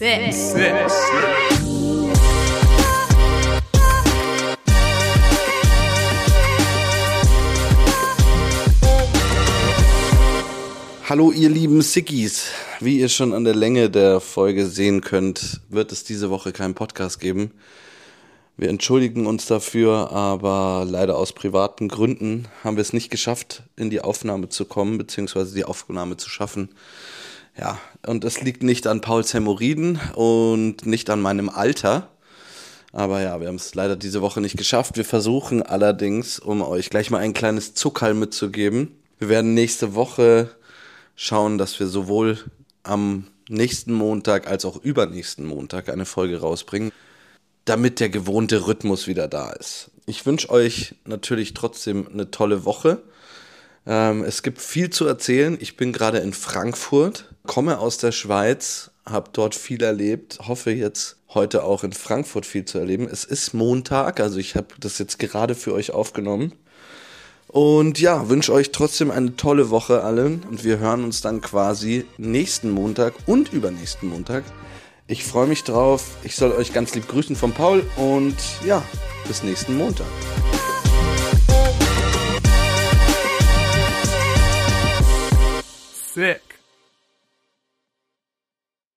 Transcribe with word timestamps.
Sip. 0.00 0.32
Sip. 0.32 0.62
Hallo 11.06 11.32
ihr 11.32 11.50
lieben 11.50 11.82
Sickies. 11.82 12.46
Wie 12.80 12.98
ihr 12.98 13.10
schon 13.10 13.34
an 13.34 13.44
der 13.44 13.54
Länge 13.54 13.90
der 13.90 14.20
Folge 14.20 14.64
sehen 14.64 15.02
könnt, 15.02 15.60
wird 15.68 15.92
es 15.92 16.02
diese 16.02 16.30
Woche 16.30 16.52
keinen 16.52 16.72
Podcast 16.72 17.20
geben. 17.20 17.50
Wir 18.56 18.70
entschuldigen 18.70 19.26
uns 19.26 19.44
dafür, 19.44 20.12
aber 20.12 20.86
leider 20.88 21.18
aus 21.18 21.34
privaten 21.34 21.88
Gründen 21.88 22.48
haben 22.64 22.76
wir 22.76 22.82
es 22.82 22.94
nicht 22.94 23.10
geschafft, 23.10 23.64
in 23.76 23.90
die 23.90 24.00
Aufnahme 24.00 24.48
zu 24.48 24.64
kommen, 24.64 24.96
beziehungsweise 24.96 25.54
die 25.54 25.64
Aufnahme 25.64 26.16
zu 26.16 26.30
schaffen. 26.30 26.70
Ja, 27.58 27.78
und 28.06 28.24
es 28.24 28.40
liegt 28.40 28.62
nicht 28.62 28.86
an 28.86 29.00
Pauls 29.00 29.34
Hämorrhoiden 29.34 30.00
und 30.14 30.86
nicht 30.86 31.10
an 31.10 31.20
meinem 31.20 31.48
Alter. 31.48 32.08
Aber 32.92 33.20
ja, 33.20 33.40
wir 33.40 33.48
haben 33.48 33.56
es 33.56 33.74
leider 33.74 33.96
diese 33.96 34.20
Woche 34.20 34.40
nicht 34.40 34.56
geschafft. 34.56 34.96
Wir 34.96 35.04
versuchen 35.04 35.62
allerdings, 35.62 36.38
um 36.38 36.62
euch 36.62 36.90
gleich 36.90 37.10
mal 37.10 37.18
ein 37.18 37.34
kleines 37.34 37.74
Zuckerl 37.74 38.14
mitzugeben. 38.14 38.96
Wir 39.18 39.28
werden 39.28 39.54
nächste 39.54 39.94
Woche 39.94 40.50
schauen, 41.14 41.58
dass 41.58 41.78
wir 41.78 41.86
sowohl 41.86 42.38
am 42.82 43.26
nächsten 43.48 43.92
Montag 43.92 44.46
als 44.46 44.64
auch 44.64 44.82
übernächsten 44.82 45.44
Montag 45.44 45.88
eine 45.88 46.06
Folge 46.06 46.40
rausbringen, 46.40 46.92
damit 47.64 48.00
der 48.00 48.08
gewohnte 48.08 48.66
Rhythmus 48.66 49.06
wieder 49.06 49.28
da 49.28 49.50
ist. 49.50 49.90
Ich 50.06 50.24
wünsche 50.24 50.50
euch 50.50 50.94
natürlich 51.04 51.54
trotzdem 51.54 52.08
eine 52.12 52.30
tolle 52.30 52.64
Woche. 52.64 53.02
Ähm, 53.86 54.24
es 54.24 54.42
gibt 54.42 54.60
viel 54.60 54.90
zu 54.90 55.06
erzählen. 55.06 55.58
Ich 55.60 55.76
bin 55.76 55.92
gerade 55.92 56.18
in 56.18 56.32
Frankfurt, 56.32 57.26
komme 57.50 57.80
aus 57.80 57.98
der 57.98 58.12
Schweiz, 58.12 58.92
habe 59.04 59.30
dort 59.32 59.56
viel 59.56 59.82
erlebt, 59.82 60.38
hoffe 60.46 60.70
jetzt 60.70 61.16
heute 61.34 61.64
auch 61.64 61.82
in 61.82 61.92
Frankfurt 61.92 62.46
viel 62.46 62.64
zu 62.64 62.78
erleben. 62.78 63.08
Es 63.10 63.24
ist 63.24 63.54
Montag, 63.54 64.20
also 64.20 64.38
ich 64.38 64.54
habe 64.54 64.68
das 64.78 65.00
jetzt 65.00 65.18
gerade 65.18 65.56
für 65.56 65.74
euch 65.74 65.90
aufgenommen. 65.90 66.52
Und 67.48 67.98
ja, 67.98 68.28
wünsche 68.28 68.52
euch 68.52 68.70
trotzdem 68.70 69.10
eine 69.10 69.34
tolle 69.34 69.70
Woche 69.70 70.04
allen 70.04 70.44
und 70.48 70.62
wir 70.62 70.78
hören 70.78 71.02
uns 71.02 71.22
dann 71.22 71.40
quasi 71.40 72.06
nächsten 72.18 72.70
Montag 72.70 73.14
und 73.26 73.52
übernächsten 73.52 74.08
Montag. 74.08 74.44
Ich 75.08 75.24
freue 75.24 75.48
mich 75.48 75.64
drauf. 75.64 76.18
Ich 76.22 76.36
soll 76.36 76.52
euch 76.52 76.72
ganz 76.72 76.94
lieb 76.94 77.08
grüßen 77.08 77.34
von 77.34 77.50
Paul 77.50 77.82
und 77.96 78.36
ja, 78.64 78.80
bis 79.26 79.42
nächsten 79.42 79.76
Montag. 79.76 80.06
Sip. 86.14 86.49